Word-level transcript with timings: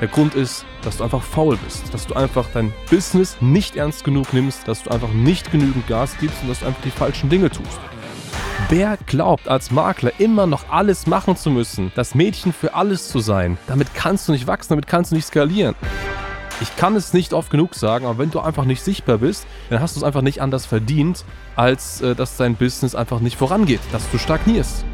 Der 0.00 0.06
Grund 0.06 0.34
ist, 0.34 0.64
dass 0.82 0.98
du 0.98 1.04
einfach 1.04 1.22
faul 1.22 1.56
bist, 1.64 1.92
dass 1.92 2.06
du 2.06 2.14
einfach 2.14 2.46
dein 2.54 2.72
Business 2.88 3.36
nicht 3.40 3.74
ernst 3.74 4.04
genug 4.04 4.32
nimmst, 4.32 4.68
dass 4.68 4.84
du 4.84 4.90
einfach 4.90 5.08
nicht 5.08 5.50
genügend 5.50 5.88
Gas 5.88 6.16
gibst 6.20 6.40
und 6.42 6.48
dass 6.48 6.60
du 6.60 6.66
einfach 6.66 6.82
die 6.82 6.90
falschen 6.90 7.28
Dinge 7.28 7.50
tust. 7.50 7.80
Wer 8.68 8.96
glaubt 9.06 9.48
als 9.48 9.72
Makler 9.72 10.12
immer 10.18 10.46
noch 10.46 10.70
alles 10.70 11.06
machen 11.08 11.36
zu 11.36 11.50
müssen, 11.50 11.90
das 11.96 12.14
Mädchen 12.14 12.52
für 12.52 12.74
alles 12.74 13.08
zu 13.08 13.18
sein, 13.18 13.58
damit 13.66 13.92
kannst 13.92 14.28
du 14.28 14.32
nicht 14.32 14.46
wachsen, 14.46 14.70
damit 14.70 14.86
kannst 14.86 15.10
du 15.10 15.16
nicht 15.16 15.26
skalieren. 15.26 15.74
Ich 16.60 16.76
kann 16.76 16.94
es 16.94 17.12
nicht 17.12 17.32
oft 17.32 17.50
genug 17.50 17.74
sagen, 17.74 18.06
aber 18.06 18.18
wenn 18.18 18.30
du 18.30 18.40
einfach 18.40 18.64
nicht 18.64 18.82
sichtbar 18.82 19.18
bist, 19.18 19.46
dann 19.70 19.80
hast 19.80 19.96
du 19.96 20.00
es 20.00 20.04
einfach 20.04 20.22
nicht 20.22 20.40
anders 20.42 20.66
verdient, 20.66 21.24
als 21.56 22.02
äh, 22.02 22.14
dass 22.14 22.36
dein 22.36 22.56
Business 22.56 22.94
einfach 22.94 23.20
nicht 23.20 23.36
vorangeht, 23.36 23.80
dass 23.90 24.08
du 24.10 24.18
stagnierst. 24.18 24.84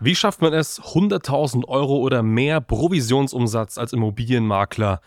Wie 0.00 0.14
schafft 0.14 0.42
man 0.42 0.52
es, 0.52 0.80
100.000 0.80 1.66
Euro 1.66 1.96
oder 1.96 2.22
mehr 2.22 2.60
Provisionsumsatz 2.60 3.78
als 3.78 3.92
Immobilienmakler 3.92 5.00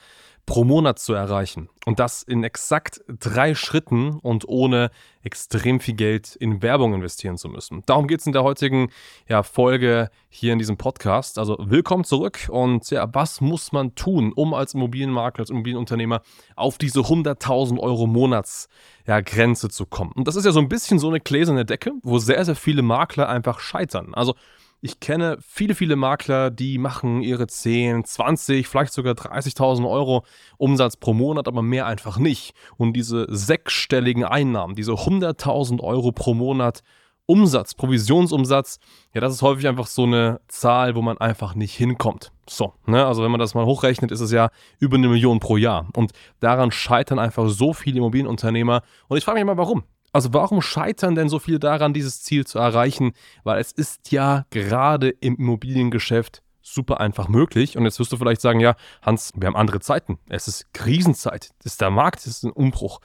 pro 0.45 0.65
Monat 0.65 0.99
zu 0.99 1.13
erreichen. 1.13 1.69
Und 1.85 1.99
das 1.99 2.23
in 2.23 2.43
exakt 2.43 3.01
drei 3.07 3.55
Schritten 3.55 4.19
und 4.19 4.47
ohne 4.49 4.91
extrem 5.23 5.79
viel 5.79 5.93
Geld 5.93 6.35
in 6.35 6.61
Werbung 6.61 6.93
investieren 6.93 7.37
zu 7.37 7.47
müssen. 7.47 7.83
Darum 7.85 8.07
geht 8.07 8.19
es 8.19 8.25
in 8.25 8.33
der 8.33 8.43
heutigen 8.43 8.89
ja, 9.29 9.43
Folge 9.43 10.09
hier 10.29 10.51
in 10.51 10.59
diesem 10.59 10.77
Podcast. 10.77 11.39
Also 11.39 11.57
willkommen 11.59 12.03
zurück. 12.03 12.49
Und 12.51 12.89
ja, 12.89 13.07
was 13.13 13.39
muss 13.39 13.71
man 13.71 13.95
tun, 13.95 14.33
um 14.33 14.53
als 14.53 14.73
Immobilienmakler, 14.73 15.43
als 15.43 15.51
Immobilienunternehmer 15.51 16.21
auf 16.57 16.77
diese 16.77 16.99
100.000 16.99 17.79
Euro 17.79 18.07
Monatsgrenze 18.07 19.67
ja, 19.67 19.71
zu 19.71 19.85
kommen? 19.85 20.11
Und 20.11 20.27
das 20.27 20.35
ist 20.35 20.45
ja 20.45 20.51
so 20.51 20.59
ein 20.59 20.69
bisschen 20.69 20.99
so 20.99 21.07
eine 21.07 21.21
gläserne 21.21 21.63
Decke, 21.63 21.93
wo 22.03 22.17
sehr, 22.17 22.43
sehr 22.43 22.55
viele 22.55 22.81
Makler 22.81 23.29
einfach 23.29 23.59
scheitern. 23.59 24.13
Also 24.13 24.35
ich 24.81 24.99
kenne 24.99 25.37
viele, 25.47 25.75
viele 25.75 25.95
Makler, 25.95 26.49
die 26.49 26.79
machen 26.79 27.21
ihre 27.21 27.45
10, 27.45 28.03
20, 28.03 28.67
vielleicht 28.67 28.93
sogar 28.93 29.13
30.000 29.13 29.87
Euro 29.87 30.25
Umsatz 30.57 30.97
pro 30.97 31.13
Monat, 31.13 31.47
aber 31.47 31.61
mehr 31.61 31.85
einfach 31.85 32.17
nicht. 32.17 32.53
Und 32.77 32.93
diese 32.93 33.27
sechsstelligen 33.29 34.23
Einnahmen, 34.23 34.75
diese 34.75 34.93
100.000 34.93 35.81
Euro 35.81 36.11
pro 36.11 36.33
Monat 36.33 36.81
Umsatz, 37.27 37.75
Provisionsumsatz, 37.75 38.79
ja, 39.13 39.21
das 39.21 39.33
ist 39.33 39.41
häufig 39.43 39.67
einfach 39.67 39.87
so 39.87 40.03
eine 40.03 40.41
Zahl, 40.47 40.95
wo 40.95 41.01
man 41.01 41.17
einfach 41.19 41.53
nicht 41.53 41.75
hinkommt. 41.75 42.31
So, 42.49 42.73
ne, 42.87 43.05
also 43.05 43.23
wenn 43.23 43.31
man 43.31 43.39
das 43.39 43.53
mal 43.53 43.65
hochrechnet, 43.65 44.11
ist 44.11 44.19
es 44.19 44.31
ja 44.31 44.49
über 44.79 44.97
eine 44.97 45.07
Million 45.07 45.39
pro 45.39 45.57
Jahr. 45.57 45.87
Und 45.95 46.11
daran 46.39 46.71
scheitern 46.71 47.19
einfach 47.19 47.47
so 47.47 47.73
viele 47.73 47.99
Immobilienunternehmer. 47.99 48.81
Und 49.07 49.17
ich 49.17 49.23
frage 49.23 49.39
mich 49.39 49.45
mal, 49.45 49.57
warum? 49.57 49.83
Also 50.13 50.33
warum 50.33 50.61
scheitern 50.61 51.15
denn 51.15 51.29
so 51.29 51.39
viele 51.39 51.59
daran, 51.59 51.93
dieses 51.93 52.21
Ziel 52.21 52.45
zu 52.45 52.59
erreichen? 52.59 53.13
Weil 53.43 53.59
es 53.59 53.71
ist 53.71 54.11
ja 54.11 54.45
gerade 54.49 55.09
im 55.09 55.35
Immobiliengeschäft 55.35 56.43
super 56.61 56.99
einfach 56.99 57.27
möglich. 57.27 57.77
Und 57.77 57.85
jetzt 57.85 57.99
wirst 57.99 58.11
du 58.11 58.17
vielleicht 58.17 58.41
sagen, 58.41 58.59
ja, 58.59 58.75
Hans, 59.01 59.31
wir 59.35 59.47
haben 59.47 59.55
andere 59.55 59.79
Zeiten. 59.79 60.19
Es 60.29 60.47
ist 60.47 60.73
Krisenzeit. 60.73 61.51
Es 61.59 61.73
ist 61.73 61.81
der 61.81 61.89
Markt, 61.89 62.19
es 62.19 62.27
ist 62.27 62.43
ein 62.43 62.51
Umbruch. 62.51 62.99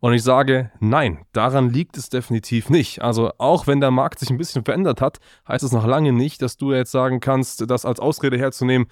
Und 0.00 0.14
ich 0.14 0.22
sage, 0.24 0.72
nein, 0.80 1.24
daran 1.32 1.70
liegt 1.70 1.96
es 1.96 2.08
definitiv 2.08 2.70
nicht. 2.70 3.02
Also 3.02 3.30
auch 3.38 3.68
wenn 3.68 3.80
der 3.80 3.92
Markt 3.92 4.18
sich 4.18 4.30
ein 4.30 4.38
bisschen 4.38 4.64
verändert 4.64 5.00
hat, 5.00 5.18
heißt 5.46 5.62
es 5.62 5.70
noch 5.70 5.86
lange 5.86 6.12
nicht, 6.12 6.42
dass 6.42 6.56
du 6.56 6.72
jetzt 6.72 6.90
sagen 6.90 7.20
kannst, 7.20 7.70
das 7.70 7.84
als 7.84 8.00
Ausrede 8.00 8.36
herzunehmen, 8.36 8.88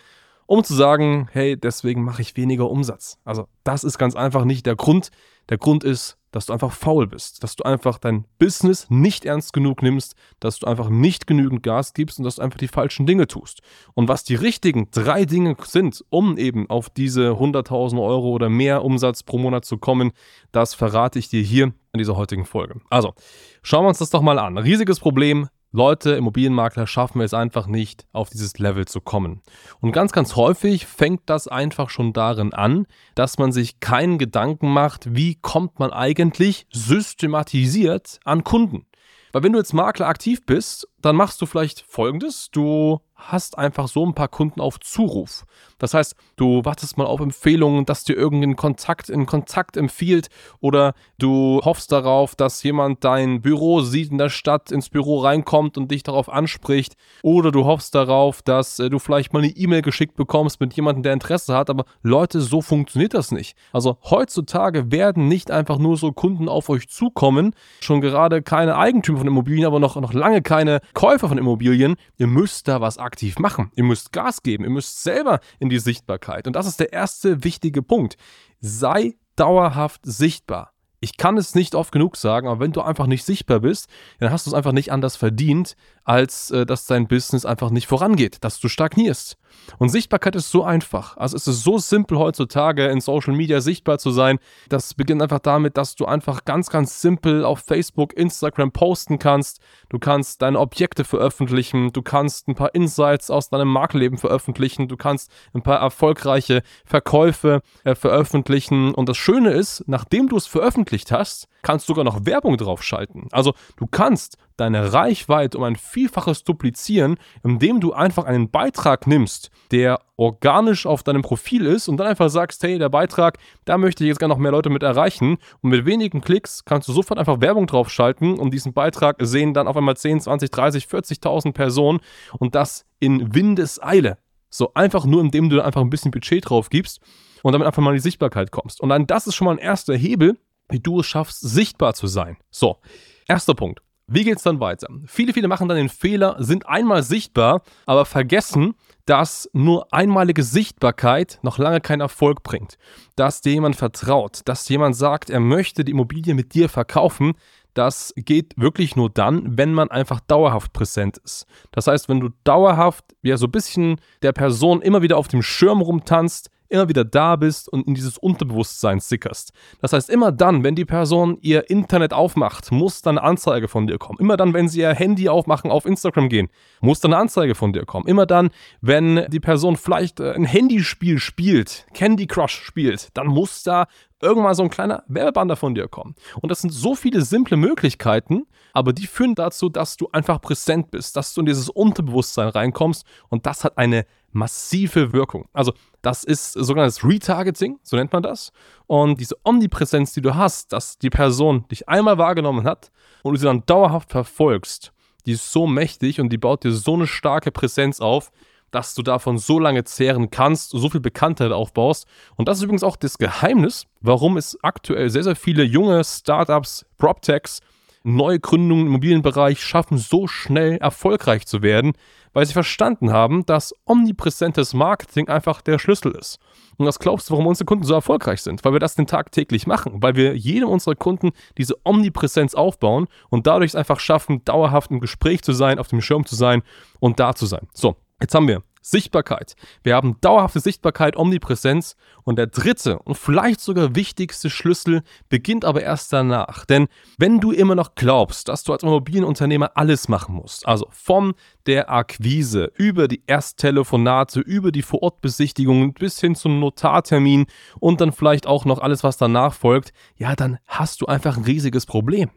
um 0.46 0.62
zu 0.62 0.74
sagen, 0.74 1.28
hey, 1.32 1.56
deswegen 1.56 2.04
mache 2.04 2.22
ich 2.22 2.36
weniger 2.36 2.70
Umsatz. 2.70 3.18
Also 3.24 3.48
das 3.64 3.82
ist 3.82 3.98
ganz 3.98 4.14
einfach 4.14 4.44
nicht 4.44 4.66
der 4.66 4.76
Grund. 4.76 5.10
Der 5.48 5.58
Grund 5.58 5.82
ist, 5.82 6.16
dass 6.32 6.46
du 6.46 6.52
einfach 6.52 6.72
faul 6.72 7.06
bist, 7.06 7.42
dass 7.42 7.56
du 7.56 7.64
einfach 7.64 7.98
dein 7.98 8.24
Business 8.38 8.88
nicht 8.88 9.24
ernst 9.24 9.52
genug 9.52 9.82
nimmst, 9.82 10.14
dass 10.38 10.58
du 10.58 10.66
einfach 10.66 10.88
nicht 10.88 11.26
genügend 11.26 11.62
Gas 11.62 11.92
gibst 11.92 12.18
und 12.18 12.24
dass 12.24 12.36
du 12.36 12.42
einfach 12.42 12.58
die 12.58 12.68
falschen 12.68 13.06
Dinge 13.06 13.26
tust. 13.26 13.60
Und 13.94 14.08
was 14.08 14.24
die 14.24 14.34
richtigen 14.34 14.90
drei 14.90 15.24
Dinge 15.24 15.56
sind, 15.64 16.04
um 16.10 16.38
eben 16.38 16.68
auf 16.70 16.90
diese 16.90 17.32
100.000 17.32 18.00
Euro 18.02 18.30
oder 18.30 18.48
mehr 18.48 18.84
Umsatz 18.84 19.22
pro 19.22 19.38
Monat 19.38 19.64
zu 19.64 19.78
kommen, 19.78 20.12
das 20.52 20.74
verrate 20.74 21.18
ich 21.18 21.28
dir 21.28 21.42
hier 21.42 21.72
in 21.92 21.98
dieser 21.98 22.16
heutigen 22.16 22.44
Folge. 22.44 22.80
Also, 22.90 23.14
schauen 23.62 23.84
wir 23.84 23.88
uns 23.88 23.98
das 23.98 24.10
doch 24.10 24.22
mal 24.22 24.38
an. 24.38 24.58
Riesiges 24.58 25.00
Problem, 25.00 25.48
Leute, 25.72 26.12
Immobilienmakler 26.12 26.88
schaffen 26.88 27.20
es 27.20 27.32
einfach 27.32 27.68
nicht, 27.68 28.04
auf 28.12 28.28
dieses 28.28 28.58
Level 28.58 28.86
zu 28.86 29.00
kommen. 29.00 29.40
Und 29.80 29.92
ganz, 29.92 30.10
ganz 30.10 30.34
häufig 30.34 30.86
fängt 30.86 31.22
das 31.26 31.46
einfach 31.46 31.90
schon 31.90 32.12
darin 32.12 32.52
an, 32.52 32.88
dass 33.14 33.38
man 33.38 33.52
sich 33.52 33.78
keinen 33.78 34.18
Gedanken 34.18 34.72
macht, 34.72 35.14
wie 35.14 35.36
kommt 35.36 35.78
man 35.78 35.92
eigentlich 35.92 36.66
systematisiert 36.72 38.18
an 38.24 38.42
Kunden. 38.42 38.86
Weil 39.30 39.44
wenn 39.44 39.52
du 39.52 39.60
jetzt 39.60 39.72
Makler 39.72 40.08
aktiv 40.08 40.44
bist, 40.44 40.88
dann 41.02 41.16
machst 41.16 41.40
du 41.40 41.46
vielleicht 41.46 41.80
folgendes. 41.82 42.50
Du 42.50 43.00
hast 43.28 43.58
einfach 43.58 43.88
so 43.88 44.04
ein 44.04 44.14
paar 44.14 44.28
Kunden 44.28 44.60
auf 44.60 44.80
Zuruf. 44.80 45.44
Das 45.78 45.94
heißt, 45.94 46.14
du 46.36 46.64
wartest 46.64 46.98
mal 46.98 47.06
auf 47.06 47.20
Empfehlungen, 47.20 47.86
dass 47.86 48.04
dir 48.04 48.14
irgendein 48.16 48.56
Kontakt 48.56 49.08
in 49.08 49.26
Kontakt 49.26 49.76
empfiehlt 49.76 50.28
oder 50.60 50.94
du 51.18 51.60
hoffst 51.64 51.92
darauf, 51.92 52.34
dass 52.34 52.62
jemand 52.62 53.04
dein 53.04 53.40
Büro 53.42 53.80
sieht 53.80 54.10
in 54.10 54.18
der 54.18 54.28
Stadt, 54.28 54.70
ins 54.70 54.88
Büro 54.88 55.18
reinkommt 55.18 55.78
und 55.78 55.90
dich 55.90 56.02
darauf 56.02 56.28
anspricht 56.28 56.96
oder 57.22 57.50
du 57.50 57.64
hoffst 57.64 57.94
darauf, 57.94 58.42
dass 58.42 58.78
äh, 58.78 58.90
du 58.90 58.98
vielleicht 58.98 59.32
mal 59.32 59.42
eine 59.42 59.50
E-Mail 59.50 59.82
geschickt 59.82 60.16
bekommst 60.16 60.60
mit 60.60 60.74
jemandem, 60.74 61.02
der 61.02 61.12
Interesse 61.12 61.56
hat, 61.56 61.70
aber 61.70 61.84
Leute, 62.02 62.40
so 62.40 62.60
funktioniert 62.60 63.14
das 63.14 63.32
nicht. 63.32 63.56
Also 63.72 63.98
heutzutage 64.04 64.90
werden 64.92 65.28
nicht 65.28 65.50
einfach 65.50 65.78
nur 65.78 65.96
so 65.96 66.12
Kunden 66.12 66.48
auf 66.48 66.68
euch 66.68 66.88
zukommen, 66.88 67.54
schon 67.80 68.00
gerade 68.00 68.42
keine 68.42 68.76
Eigentümer 68.76 69.18
von 69.18 69.26
Immobilien, 69.26 69.66
aber 69.66 69.80
noch, 69.80 69.96
noch 69.96 70.12
lange 70.12 70.42
keine 70.42 70.80
Käufer 70.94 71.28
von 71.28 71.38
Immobilien. 71.38 71.96
Ihr 72.16 72.26
müsst 72.26 72.68
da 72.68 72.80
was 72.80 72.98
aktiv 72.98 73.38
machen. 73.38 73.70
Ihr 73.74 73.84
müsst 73.84 74.12
Gas 74.12 74.42
geben. 74.42 74.64
Ihr 74.64 74.70
müsst 74.70 75.02
selber 75.02 75.40
in 75.58 75.68
die 75.68 75.78
Sichtbarkeit. 75.78 76.46
Und 76.46 76.54
das 76.54 76.66
ist 76.66 76.80
der 76.80 76.92
erste 76.92 77.44
wichtige 77.44 77.82
Punkt. 77.82 78.16
Sei 78.60 79.16
dauerhaft 79.36 80.00
sichtbar. 80.04 80.72
Ich 81.02 81.16
kann 81.16 81.38
es 81.38 81.54
nicht 81.54 81.74
oft 81.74 81.92
genug 81.92 82.16
sagen, 82.16 82.46
aber 82.46 82.60
wenn 82.60 82.72
du 82.72 82.82
einfach 82.82 83.06
nicht 83.06 83.24
sichtbar 83.24 83.60
bist, 83.60 83.88
dann 84.18 84.30
hast 84.30 84.46
du 84.46 84.50
es 84.50 84.54
einfach 84.54 84.72
nicht 84.72 84.92
anders 84.92 85.16
verdient, 85.16 85.74
als 86.04 86.50
äh, 86.50 86.66
dass 86.66 86.86
dein 86.86 87.06
Business 87.06 87.44
einfach 87.44 87.70
nicht 87.70 87.86
vorangeht, 87.86 88.38
dass 88.42 88.60
du 88.60 88.68
stagnierst. 88.68 89.36
Und 89.78 89.88
Sichtbarkeit 89.88 90.36
ist 90.36 90.50
so 90.50 90.64
einfach. 90.64 91.16
Also 91.16 91.36
es 91.36 91.46
ist 91.46 91.62
so 91.62 91.78
simpel 91.78 92.18
heutzutage 92.18 92.86
in 92.86 93.00
Social 93.00 93.34
Media 93.34 93.60
sichtbar 93.60 93.98
zu 93.98 94.10
sein. 94.10 94.38
Das 94.68 94.94
beginnt 94.94 95.22
einfach 95.22 95.38
damit, 95.38 95.76
dass 95.76 95.94
du 95.94 96.06
einfach 96.06 96.44
ganz, 96.44 96.70
ganz 96.70 97.00
simpel 97.00 97.44
auf 97.44 97.60
Facebook, 97.60 98.14
Instagram 98.14 98.72
posten 98.72 99.18
kannst. 99.18 99.60
Du 99.88 99.98
kannst 99.98 100.42
deine 100.42 100.58
Objekte 100.58 101.04
veröffentlichen. 101.04 101.92
Du 101.92 102.02
kannst 102.02 102.48
ein 102.48 102.54
paar 102.54 102.74
Insights 102.74 103.30
aus 103.30 103.50
deinem 103.50 103.68
Markenleben 103.68 104.18
veröffentlichen. 104.18 104.88
Du 104.88 104.96
kannst 104.96 105.30
ein 105.54 105.62
paar 105.62 105.80
erfolgreiche 105.80 106.62
Verkäufe 106.84 107.62
äh, 107.84 107.94
veröffentlichen. 107.94 108.94
Und 108.94 109.08
das 109.08 109.16
Schöne 109.16 109.50
ist, 109.50 109.84
nachdem 109.86 110.28
du 110.28 110.36
es 110.36 110.46
veröffentlicht 110.46 111.12
hast, 111.12 111.48
kannst 111.62 111.88
du 111.88 111.92
sogar 111.92 112.04
noch 112.04 112.24
Werbung 112.24 112.56
drauf 112.56 112.82
schalten. 112.82 113.28
Also 113.32 113.54
du 113.76 113.86
kannst 113.86 114.38
deine 114.56 114.92
Reichweite 114.92 115.56
um 115.58 115.64
ein 115.64 115.76
Vielfaches 115.90 116.44
duplizieren, 116.44 117.16
indem 117.42 117.80
du 117.80 117.92
einfach 117.92 118.24
einen 118.24 118.50
Beitrag 118.50 119.06
nimmst, 119.06 119.50
der 119.70 120.00
organisch 120.16 120.86
auf 120.86 121.02
deinem 121.02 121.22
Profil 121.22 121.66
ist 121.66 121.88
und 121.88 121.96
dann 121.96 122.06
einfach 122.06 122.30
sagst, 122.30 122.62
hey, 122.62 122.78
der 122.78 122.88
Beitrag, 122.88 123.38
da 123.64 123.78
möchte 123.78 124.04
ich 124.04 124.08
jetzt 124.08 124.18
gerne 124.18 124.34
noch 124.34 124.38
mehr 124.38 124.52
Leute 124.52 124.70
mit 124.70 124.82
erreichen. 124.82 125.38
Und 125.62 125.70
mit 125.70 125.86
wenigen 125.86 126.20
Klicks 126.20 126.64
kannst 126.64 126.88
du 126.88 126.92
sofort 126.92 127.18
einfach 127.18 127.40
Werbung 127.40 127.66
draufschalten 127.66 128.38
und 128.38 128.52
diesen 128.52 128.72
Beitrag 128.72 129.16
sehen 129.20 129.54
dann 129.54 129.66
auf 129.66 129.76
einmal 129.76 129.96
10, 129.96 130.20
20, 130.20 130.50
30, 130.50 130.84
40.000 130.84 131.52
Personen 131.52 132.00
und 132.38 132.54
das 132.54 132.86
in 132.98 133.34
Windeseile. 133.34 134.18
So 134.50 134.74
einfach 134.74 135.04
nur, 135.04 135.20
indem 135.20 135.48
du 135.48 135.62
einfach 135.62 135.80
ein 135.80 135.90
bisschen 135.90 136.10
Budget 136.10 136.48
drauf 136.48 136.70
gibst 136.70 137.00
und 137.42 137.52
damit 137.52 137.66
einfach 137.66 137.82
mal 137.82 137.90
in 137.90 137.96
die 137.96 138.02
Sichtbarkeit 138.02 138.50
kommst. 138.50 138.80
Und 138.80 138.90
dann 138.90 139.06
das 139.06 139.26
ist 139.26 139.34
schon 139.34 139.46
mal 139.46 139.52
ein 139.52 139.58
erster 139.58 139.96
Hebel, 139.96 140.38
wie 140.68 140.80
du 140.80 141.00
es 141.00 141.06
schaffst, 141.06 141.40
sichtbar 141.40 141.94
zu 141.94 142.06
sein. 142.06 142.36
So, 142.50 142.78
erster 143.26 143.54
Punkt. 143.54 143.80
Wie 144.12 144.24
geht 144.24 144.38
es 144.38 144.42
dann 144.42 144.58
weiter? 144.58 144.88
Viele, 145.06 145.32
viele 145.32 145.46
machen 145.46 145.68
dann 145.68 145.76
den 145.76 145.88
Fehler, 145.88 146.34
sind 146.40 146.68
einmal 146.68 147.04
sichtbar, 147.04 147.62
aber 147.86 148.04
vergessen, 148.04 148.74
dass 149.06 149.48
nur 149.52 149.92
einmalige 149.94 150.42
Sichtbarkeit 150.42 151.38
noch 151.42 151.58
lange 151.58 151.80
keinen 151.80 152.00
Erfolg 152.00 152.42
bringt. 152.42 152.76
Dass 153.14 153.40
dir 153.40 153.52
jemand 153.52 153.76
vertraut, 153.76 154.40
dass 154.46 154.68
jemand 154.68 154.96
sagt, 154.96 155.30
er 155.30 155.38
möchte 155.38 155.84
die 155.84 155.92
Immobilie 155.92 156.34
mit 156.34 156.54
dir 156.54 156.68
verkaufen, 156.68 157.34
das 157.74 158.12
geht 158.16 158.52
wirklich 158.56 158.96
nur 158.96 159.10
dann, 159.10 159.56
wenn 159.56 159.72
man 159.72 159.92
einfach 159.92 160.18
dauerhaft 160.18 160.72
präsent 160.72 161.18
ist. 161.18 161.46
Das 161.70 161.86
heißt, 161.86 162.08
wenn 162.08 162.18
du 162.18 162.30
dauerhaft 162.42 163.04
ja 163.22 163.36
so 163.36 163.46
ein 163.46 163.52
bisschen 163.52 164.00
der 164.22 164.32
Person 164.32 164.82
immer 164.82 165.02
wieder 165.02 165.18
auf 165.18 165.28
dem 165.28 165.42
Schirm 165.42 165.80
rumtanzt, 165.82 166.50
immer 166.70 166.88
wieder 166.88 167.04
da 167.04 167.36
bist 167.36 167.68
und 167.68 167.86
in 167.86 167.94
dieses 167.94 168.16
Unterbewusstsein 168.16 169.00
sickerst. 169.00 169.52
Das 169.80 169.92
heißt, 169.92 170.08
immer 170.08 170.32
dann, 170.32 170.64
wenn 170.64 170.74
die 170.74 170.84
Person 170.84 171.38
ihr 171.40 171.68
Internet 171.68 172.12
aufmacht, 172.12 172.72
muss 172.72 173.02
dann 173.02 173.18
eine 173.18 173.26
Anzeige 173.26 173.68
von 173.68 173.86
dir 173.86 173.98
kommen. 173.98 174.18
Immer 174.18 174.36
dann, 174.36 174.54
wenn 174.54 174.68
sie 174.68 174.80
ihr 174.80 174.94
Handy 174.94 175.28
aufmachen, 175.28 175.70
auf 175.70 175.84
Instagram 175.84 176.28
gehen, 176.28 176.48
muss 176.80 177.00
dann 177.00 177.12
eine 177.12 177.22
Anzeige 177.22 177.54
von 177.54 177.72
dir 177.72 177.84
kommen. 177.84 178.06
Immer 178.06 178.26
dann, 178.26 178.50
wenn 178.80 179.26
die 179.28 179.40
Person 179.40 179.76
vielleicht 179.76 180.20
äh, 180.20 180.32
ein 180.32 180.44
Handyspiel 180.44 181.18
spielt, 181.18 181.86
Candy 181.92 182.26
Crush 182.26 182.62
spielt, 182.64 183.08
dann 183.16 183.26
muss 183.26 183.62
da 183.62 183.86
irgendwann 184.22 184.54
so 184.54 184.62
ein 184.62 184.70
kleiner 184.70 185.02
Werbebanner 185.08 185.56
von 185.56 185.74
dir 185.74 185.88
kommen. 185.88 186.14
Und 186.40 186.50
das 186.50 186.60
sind 186.60 186.70
so 186.70 186.94
viele 186.94 187.22
simple 187.22 187.56
Möglichkeiten, 187.56 188.46
aber 188.72 188.92
die 188.92 189.06
führen 189.06 189.34
dazu, 189.34 189.68
dass 189.68 189.96
du 189.96 190.08
einfach 190.12 190.40
präsent 190.40 190.90
bist, 190.90 191.16
dass 191.16 191.34
du 191.34 191.40
in 191.40 191.46
dieses 191.46 191.68
Unterbewusstsein 191.68 192.48
reinkommst 192.48 193.04
und 193.28 193.46
das 193.46 193.64
hat 193.64 193.78
eine 193.78 194.04
massive 194.32 195.12
Wirkung. 195.12 195.46
Also 195.52 195.72
das 196.02 196.24
ist 196.24 196.52
sogenanntes 196.52 197.04
Retargeting, 197.04 197.78
so 197.82 197.96
nennt 197.96 198.12
man 198.12 198.22
das. 198.22 198.52
Und 198.86 199.20
diese 199.20 199.36
Omnipräsenz, 199.44 200.12
die 200.12 200.22
du 200.22 200.34
hast, 200.34 200.72
dass 200.72 200.98
die 200.98 201.10
Person 201.10 201.66
dich 201.68 201.88
einmal 201.88 202.18
wahrgenommen 202.18 202.64
hat 202.64 202.90
und 203.22 203.34
du 203.34 203.38
sie 203.38 203.46
dann 203.46 203.64
dauerhaft 203.66 204.10
verfolgst, 204.10 204.92
die 205.26 205.32
ist 205.32 205.52
so 205.52 205.66
mächtig 205.66 206.20
und 206.20 206.30
die 206.30 206.38
baut 206.38 206.64
dir 206.64 206.72
so 206.72 206.94
eine 206.94 207.06
starke 207.06 207.50
Präsenz 207.50 208.00
auf, 208.00 208.30
dass 208.70 208.94
du 208.94 209.02
davon 209.02 209.38
so 209.38 209.58
lange 209.58 209.84
zehren 209.84 210.30
kannst, 210.30 210.70
so 210.70 210.88
viel 210.88 211.00
Bekanntheit 211.00 211.52
aufbaust. 211.52 212.06
Und 212.36 212.48
das 212.48 212.58
ist 212.58 212.64
übrigens 212.64 212.84
auch 212.84 212.96
das 212.96 213.18
Geheimnis, 213.18 213.86
warum 214.00 214.36
es 214.36 214.56
aktuell 214.62 215.10
sehr, 215.10 215.24
sehr 215.24 215.36
viele 215.36 215.64
junge 215.64 216.02
Startups, 216.04 216.86
PropTechs, 216.98 217.60
neue 218.02 218.40
Gründungen 218.40 218.86
im 218.86 218.88
Immobilienbereich 218.88 219.62
schaffen, 219.62 219.98
so 219.98 220.26
schnell 220.26 220.76
erfolgreich 220.78 221.46
zu 221.46 221.62
werden, 221.62 221.92
weil 222.32 222.46
sie 222.46 222.52
verstanden 222.52 223.12
haben, 223.12 223.44
dass 223.46 223.74
omnipräsentes 223.84 224.74
Marketing 224.74 225.28
einfach 225.28 225.60
der 225.60 225.78
Schlüssel 225.78 226.12
ist. 226.12 226.38
Und 226.76 226.86
was 226.86 226.98
glaubst 226.98 227.28
du, 227.28 227.32
warum 227.32 227.46
unsere 227.46 227.66
Kunden 227.66 227.84
so 227.84 227.94
erfolgreich 227.94 228.40
sind? 228.40 228.64
Weil 228.64 228.72
wir 228.72 228.80
das 228.80 228.94
den 228.94 229.06
Tag 229.06 229.32
täglich 229.32 229.66
machen, 229.66 230.02
weil 230.02 230.16
wir 230.16 230.34
jedem 230.36 230.68
unserer 230.68 230.94
Kunden 230.94 231.32
diese 231.58 231.76
Omnipräsenz 231.84 232.54
aufbauen 232.54 233.06
und 233.28 233.46
dadurch 233.46 233.72
es 233.72 233.76
einfach 233.76 234.00
schaffen, 234.00 234.44
dauerhaft 234.44 234.90
im 234.90 235.00
Gespräch 235.00 235.42
zu 235.42 235.52
sein, 235.52 235.78
auf 235.78 235.88
dem 235.88 236.00
Schirm 236.00 236.24
zu 236.24 236.36
sein 236.36 236.62
und 237.00 237.20
da 237.20 237.34
zu 237.34 237.46
sein. 237.46 237.68
So, 237.74 237.96
Jetzt 238.20 238.34
haben 238.34 238.48
wir 238.48 238.62
Sichtbarkeit. 238.80 239.54
Wir 239.82 239.94
haben 239.94 240.16
dauerhafte 240.20 240.60
Sichtbarkeit, 240.60 241.16
Omnipräsenz. 241.16 241.96
Und 242.22 242.36
der 242.36 242.46
dritte 242.46 242.98
und 243.00 243.16
vielleicht 243.16 243.60
sogar 243.60 243.94
wichtigste 243.94 244.50
Schlüssel 244.50 245.02
beginnt 245.28 245.64
aber 245.64 245.82
erst 245.82 246.12
danach. 246.12 246.64
Denn 246.64 246.88
wenn 247.18 247.40
du 247.40 247.50
immer 247.50 247.74
noch 247.74 247.94
glaubst, 247.94 248.48
dass 248.48 248.62
du 248.62 248.72
als 248.72 248.82
Immobilienunternehmer 248.82 249.72
alles 249.74 250.08
machen 250.08 250.34
musst, 250.34 250.66
also 250.66 250.86
von 250.90 251.34
der 251.66 251.90
Akquise 251.90 252.72
über 252.76 253.08
die 253.08 253.22
Ersttelefonate, 253.26 254.40
über 254.40 254.70
die 254.70 254.82
Vorortbesichtigungen 254.82 255.92
bis 255.92 256.20
hin 256.20 256.34
zum 256.34 256.60
Notartermin 256.60 257.46
und 257.80 258.00
dann 258.00 258.12
vielleicht 258.12 258.46
auch 258.46 258.64
noch 258.64 258.80
alles, 258.80 259.02
was 259.02 259.16
danach 259.16 259.54
folgt, 259.54 259.92
ja, 260.16 260.36
dann 260.36 260.58
hast 260.66 261.00
du 261.00 261.06
einfach 261.06 261.36
ein 261.36 261.44
riesiges 261.44 261.86
Problem. 261.86 262.30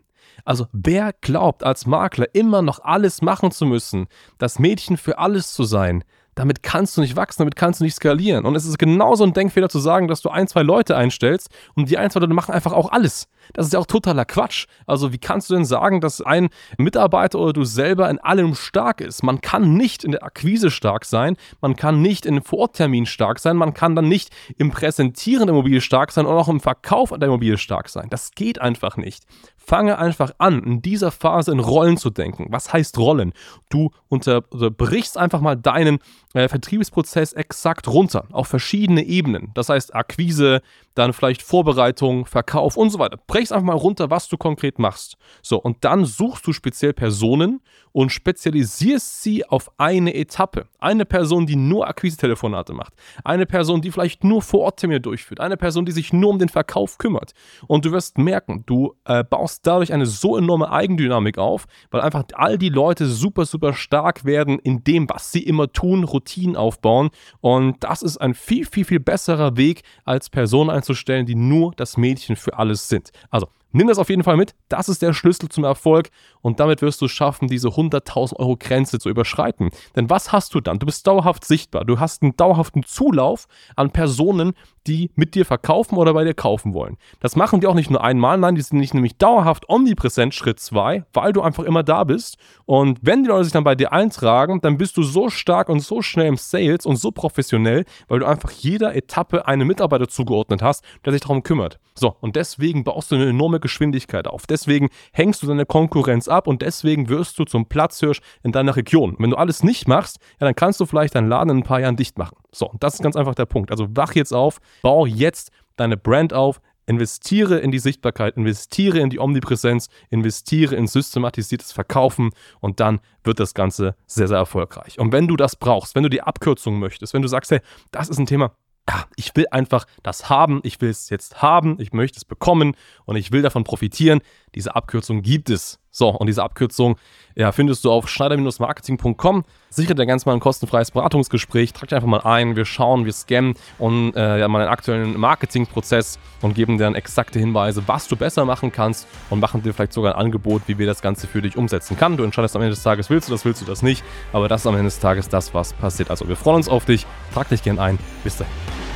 Also 0.46 0.68
wer 0.72 1.14
glaubt 1.22 1.64
als 1.64 1.86
Makler 1.86 2.34
immer 2.34 2.62
noch 2.62 2.80
alles 2.80 3.22
machen 3.22 3.52
zu 3.52 3.66
müssen, 3.66 4.08
das 4.38 4.60
Mädchen 4.60 4.98
für 4.98 5.20
alles 5.20 5.54
zu 5.54 5.64
sein, 5.64 6.04
damit 6.36 6.64
kannst 6.64 6.98
du 6.98 7.02
nicht 7.02 7.16
wachsen, 7.16 7.42
damit 7.42 7.56
kannst 7.56 7.80
du 7.80 7.84
nicht 7.84 7.96
skalieren. 7.96 8.46
Und 8.46 8.56
es 8.56 8.66
ist 8.66 8.80
genauso 8.80 9.24
ein 9.24 9.34
Denkfehler 9.34 9.70
zu 9.70 9.80
sagen, 9.80 10.08
dass 10.08 10.22
du 10.22 10.30
ein, 10.30 10.48
zwei 10.48 10.64
Leute 10.64 10.96
einstellst 10.96 11.50
und 11.76 11.90
die 11.90 11.98
ein, 11.98 12.10
zwei 12.10 12.20
Leute 12.22 12.34
machen 12.34 12.54
einfach 12.54 12.74
auch 12.74 12.92
alles. 12.92 13.28
Das 13.54 13.66
ist 13.68 13.74
ja 13.74 13.80
auch 13.80 13.86
totaler 13.86 14.26
Quatsch. 14.26 14.68
Also 14.88 15.12
wie 15.12 15.18
kannst 15.18 15.50
du 15.50 15.56
denn 15.56 15.66
sagen, 15.66 16.02
dass 16.02 16.22
ein 16.22 16.50
Mitarbeiter 16.78 17.40
oder 17.40 17.54
du 17.54 17.64
selber 17.66 18.10
in 18.10 18.20
allem 18.20 18.56
stark 18.56 19.02
ist? 19.02 19.24
Man 19.24 19.42
kann 19.42 19.76
nicht 19.76 20.04
in 20.04 20.12
der 20.12 20.24
Akquise 20.24 20.72
stark 20.72 21.06
sein, 21.06 21.38
man 21.62 21.76
kann 21.76 22.02
nicht 22.02 22.26
in 22.26 22.36
dem 22.36 22.44
Vororttermin 22.44 23.06
stark 23.06 23.40
sein, 23.40 23.58
man 23.58 23.74
kann 23.74 23.96
dann 23.96 24.08
nicht 24.08 24.30
im 24.58 24.72
Präsentieren 24.72 25.48
der 25.48 25.54
Immobilie 25.54 25.82
stark 25.82 26.12
sein 26.12 26.26
und 26.26 26.36
auch 26.36 26.48
im 26.48 26.60
Verkauf 26.60 27.10
der 27.10 27.28
Immobilie 27.28 27.58
stark 27.58 27.90
sein. 27.90 28.08
Das 28.10 28.32
geht 28.32 28.62
einfach 28.62 28.98
nicht. 28.98 29.24
Fange 29.66 29.98
einfach 29.98 30.32
an, 30.40 30.62
in 30.64 30.82
dieser 30.82 31.12
Phase 31.12 31.52
in 31.52 31.60
Rollen 31.60 31.96
zu 31.98 32.10
denken. 32.10 32.48
Was 32.50 32.74
heißt 32.74 32.98
Rollen? 32.98 33.32
Du 33.70 33.92
unterbrichst 34.10 35.18
einfach 35.18 35.40
mal 35.40 35.56
deinen 35.56 36.00
äh, 36.34 36.50
Vertriebsprozess 36.50 37.32
exakt 37.32 37.88
runter 37.88 38.26
auf 38.32 38.48
verschiedene 38.48 39.04
Ebenen. 39.04 39.52
Das 39.54 39.70
heißt 39.70 39.96
Akquise, 39.96 40.62
dann 40.96 41.14
vielleicht 41.14 41.42
Vorbereitung, 41.42 42.26
Verkauf 42.26 42.78
und 42.78 42.90
so 42.90 43.00
weiter. 43.00 43.18
Brechst 43.28 43.52
einfach 43.52 43.66
mal 43.66 43.74
runter, 43.74 44.10
was 44.10 44.28
du 44.28 44.38
konkret 44.38 44.80
machst. 44.80 45.18
So, 45.42 45.58
und 45.62 45.84
dann 45.84 46.06
suchst 46.06 46.46
du 46.46 46.54
speziell 46.54 46.94
Personen 46.94 47.62
und 47.94 48.12
spezialisierst 48.12 49.22
sie 49.22 49.46
auf 49.46 49.72
eine 49.78 50.14
Etappe. 50.14 50.66
Eine 50.80 51.06
Person, 51.06 51.46
die 51.46 51.56
nur 51.56 51.88
Akquise-Telefonate 51.88 52.74
macht. 52.74 52.94
Eine 53.24 53.46
Person, 53.46 53.82
die 53.82 53.92
vielleicht 53.92 54.24
nur 54.24 54.42
Vororttermine 54.42 55.00
durchführt. 55.00 55.40
Eine 55.40 55.58
Person, 55.58 55.86
die 55.86 55.92
sich 55.92 56.12
nur 56.12 56.32
um 56.32 56.40
den 56.40 56.50
Verkauf 56.50 56.98
kümmert. 56.98 57.34
Und 57.68 57.86
du 57.86 57.92
wirst 57.92 58.18
merken, 58.18 58.64
du 58.66 58.96
äh, 59.06 59.24
baust 59.24 59.66
dadurch 59.66 59.94
eine 59.94 60.08
so 60.08 60.38
enorme 60.38 60.72
Eigendynamik 60.72 61.38
auf, 61.38 61.66
weil 61.92 62.02
einfach 62.02 62.24
all 62.34 62.58
die 62.58 62.70
Leute 62.70 63.06
super, 63.06 63.46
super 63.46 63.74
stark 63.74 64.26
werden 64.26 64.60
in 64.60 64.84
dem, 64.84 65.08
was 65.10 65.32
sie 65.32 65.44
immer 65.44 65.72
tun, 65.72 66.04
Routinen 66.04 66.56
aufbauen. 66.56 67.12
Und 67.42 67.84
das 67.84 68.02
ist 68.02 68.18
ein 68.18 68.34
viel, 68.34 68.66
viel, 68.66 68.86
viel 68.86 69.00
besserer 69.00 69.56
Weg, 69.56 69.84
als 70.04 70.30
Personen 70.30 70.72
einzustellen, 70.84 71.26
die 71.26 71.36
nur 71.36 71.74
das 71.76 71.98
Mädchen 71.98 72.36
für 72.36 72.58
alles 72.58 72.90
sind. 72.90 73.12
Also 73.30 73.48
Nimm 73.76 73.88
das 73.88 73.98
auf 73.98 74.10
jeden 74.10 74.24
Fall 74.24 74.38
mit. 74.38 74.54
Das 74.70 74.88
ist 74.88 75.02
der 75.02 75.14
Schlüssel 75.14 75.50
zum 75.50 75.64
Erfolg 75.64 76.12
und 76.42 76.60
damit 76.60 76.84
wirst 76.84 77.02
du 77.02 77.08
schaffen, 77.08 77.48
diese 77.48 77.70
100.000 77.70 78.36
Euro 78.36 78.56
Grenze 78.56 79.00
zu 79.00 79.10
überschreiten. 79.10 79.72
Denn 79.96 80.12
was 80.12 80.32
hast 80.32 80.54
du 80.54 80.62
dann? 80.62 80.78
Du 80.78 80.86
bist 80.86 81.08
dauerhaft 81.08 81.44
sichtbar. 81.44 81.84
Du 81.84 82.00
hast 82.00 82.22
einen 82.22 82.38
dauerhaften 82.38 82.84
Zulauf 82.84 83.48
an 83.76 83.90
Personen, 83.90 84.54
die 84.88 85.12
mit 85.16 85.36
dir 85.36 85.46
verkaufen 85.46 85.98
oder 85.98 86.14
bei 86.14 86.24
dir 86.24 86.34
kaufen 86.34 86.74
wollen. 86.74 86.98
Das 87.20 87.36
machen 87.36 87.62
die 87.62 87.68
auch 87.68 87.74
nicht 87.74 87.90
nur 87.90 88.04
einmal, 88.04 88.38
nein, 88.38 88.56
die 88.56 88.62
sind 88.62 88.80
nicht 88.80 88.94
nämlich 88.94 89.18
dauerhaft 89.18 89.70
omnipräsent, 89.70 90.34
Schritt 90.34 90.60
2, 90.60 91.06
weil 91.14 91.34
du 91.34 91.42
einfach 91.42 91.64
immer 91.64 91.84
da 91.84 92.04
bist. 92.04 92.38
Und 92.66 93.00
wenn 93.02 93.24
die 93.24 93.30
Leute 93.30 93.46
sich 93.46 93.54
dann 93.54 93.64
bei 93.64 93.76
dir 93.76 93.92
eintragen, 93.92 94.62
dann 94.62 94.78
bist 94.78 94.98
du 94.98 95.04
so 95.04 95.30
stark 95.30 95.70
und 95.70 95.80
so 95.80 96.02
schnell 96.02 96.28
im 96.28 96.38
Sales 96.38 96.86
und 96.86 96.98
so 96.98 97.12
professionell, 97.12 97.86
weil 98.08 98.20
du 98.20 98.26
einfach 98.26 98.52
jeder 98.52 98.96
Etappe 98.96 99.48
einen 99.48 99.68
Mitarbeiter 99.68 100.08
zugeordnet 100.08 100.62
hast, 100.62 100.84
der 101.06 101.14
sich 101.14 101.22
darum 101.22 101.44
kümmert. 101.44 101.80
So, 101.96 102.16
und 102.22 102.36
deswegen 102.36 102.84
baust 102.84 103.12
du 103.12 103.16
eine 103.16 103.30
enorme 103.30 103.60
Geschwindigkeit 103.60 104.28
auf. 104.28 104.48
Deswegen 104.48 104.90
hängst 105.12 105.44
du 105.44 105.48
deine 105.48 105.66
Konkurrenz 105.66 106.28
ab 106.28 106.48
und 106.48 106.62
deswegen 106.62 107.10
wirst 107.10 107.38
du 107.38 107.46
zum 107.46 107.68
Platzhirsch 107.68 108.22
in 108.42 108.52
deiner 108.52 108.76
Region. 108.76 109.12
Und 109.12 109.20
wenn 109.20 109.30
du 109.30 109.38
alles 109.38 109.64
nicht 109.64 109.88
machst, 109.88 110.18
ja, 110.40 110.48
dann 110.48 110.56
kannst 110.56 110.80
du 110.80 110.86
vielleicht 110.86 111.16
deinen 111.16 111.30
Laden 111.30 111.50
in 111.50 111.58
ein 111.58 111.64
paar 111.64 111.80
Jahren 111.80 111.96
dicht 111.96 112.18
machen. 112.18 112.36
So, 112.54 112.70
und 112.70 112.84
das 112.84 112.96
ist 112.96 113.04
ganz 113.04 113.16
einfach 113.16 113.36
der 113.36 113.46
Punkt. 113.46 113.72
Also 113.72 113.88
wach 113.96 114.14
jetzt 114.16 114.34
auf, 114.34 114.60
bau 114.82 115.06
jetzt 115.06 115.52
deine 115.76 115.98
Brand 115.98 116.34
auf, 116.34 116.62
investiere 116.86 117.60
in 117.60 117.72
die 117.72 117.80
Sichtbarkeit, 117.80 118.36
investiere 118.38 119.00
in 119.00 119.10
die 119.10 119.20
Omnipräsenz, 119.20 119.88
investiere 120.10 120.76
in 120.76 120.88
systematisiertes 120.88 121.72
Verkaufen 121.72 122.32
und 122.60 122.80
dann 122.80 123.00
wird 123.24 123.40
das 123.40 123.54
Ganze 123.54 123.96
sehr, 124.06 124.28
sehr 124.28 124.38
erfolgreich. 124.38 125.00
Und 125.00 125.12
wenn 125.12 125.28
du 125.28 125.38
das 125.38 125.56
brauchst, 125.56 125.96
wenn 125.96 126.04
du 126.04 126.10
die 126.10 126.22
Abkürzung 126.22 126.80
möchtest, 126.80 127.14
wenn 127.14 127.22
du 127.22 127.28
sagst, 127.28 127.52
hey, 127.52 127.62
das 127.92 128.10
ist 128.10 128.20
ein 128.20 128.26
Thema, 128.26 128.56
ja, 128.90 129.06
ich 129.16 129.34
will 129.36 129.46
einfach 129.50 129.86
das 130.04 130.30
haben, 130.30 130.60
ich 130.64 130.82
will 130.82 130.90
es 130.90 131.10
jetzt 131.10 131.42
haben, 131.42 131.80
ich 131.80 131.94
möchte 131.94 132.18
es 132.18 132.26
bekommen 132.26 132.76
und 133.06 133.16
ich 133.16 133.32
will 133.32 133.42
davon 133.42 133.64
profitieren. 133.64 134.20
Diese 134.56 134.76
Abkürzung 134.76 135.22
gibt 135.22 135.50
es. 135.50 135.80
So, 135.94 136.10
und 136.10 136.26
diese 136.28 136.44
Abkürzung 136.44 136.98
ja, 137.36 137.52
findest 137.52 137.86
du 137.86 137.92
auf 137.92 138.10
schneider-marketing.com. 138.10 139.44
Sichere 139.70 139.96
dir 139.96 140.06
ganz 140.06 140.26
mal 140.26 140.34
ein 140.34 140.40
kostenfreies 140.40 140.92
Beratungsgespräch. 140.92 141.74
Trag 141.74 141.90
dich 141.90 141.96
einfach 141.96 142.08
mal 142.08 142.22
ein, 142.22 142.56
wir 142.56 142.66
schauen, 142.66 143.06
wir 143.06 143.14
scannen 143.14 143.56
und 143.80 144.16
äh, 144.16 144.40
ja, 144.40 144.48
mal 144.48 144.62
einen 144.62 144.70
aktuellen 144.70 145.20
Marketingprozess 145.20 146.20
und 146.42 146.54
geben 146.54 146.78
dir 146.78 146.86
dann 146.86 146.96
exakte 146.96 147.40
Hinweise, 147.40 147.84
was 147.88 148.08
du 148.08 148.16
besser 148.16 148.46
machen 148.46 148.72
kannst 148.72 149.08
und 149.30 149.40
machen 149.40 149.64
dir 149.64 149.74
vielleicht 149.74 149.94
sogar 149.94 150.16
ein 150.16 150.26
Angebot, 150.26 150.64
wie 150.68 150.78
wir 150.78 150.86
das 150.86 151.02
Ganze 151.02 151.28
für 151.28 151.42
dich 151.42 151.58
umsetzen 151.58 151.98
können. 151.98 152.18
Du 152.18 152.24
entscheidest 152.24 152.56
am 152.56 152.62
Ende 152.62 152.76
des 152.76 152.84
Tages, 152.84 153.10
willst 153.10 153.30
du 153.30 153.32
das, 153.32 153.46
willst 153.46 153.62
du 153.62 153.66
das 153.66 153.82
nicht, 153.82 154.04
aber 154.32 154.48
das 154.48 154.62
ist 154.62 154.68
am 154.68 154.76
Ende 154.76 154.86
des 154.86 155.00
Tages 155.00 155.30
das, 155.30 155.54
was 155.54 155.74
passiert. 155.74 156.10
Also 156.10 156.28
wir 156.28 156.36
freuen 156.36 156.58
uns 156.58 156.70
auf 156.70 156.86
dich. 156.86 157.06
Trag 157.34 157.50
dich 157.50 157.64
gern 157.64 157.80
ein. 157.80 157.98
Bis 158.24 158.38
dahin. 158.38 158.93